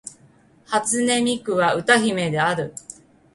[0.65, 2.73] 初音ミクは歌姫である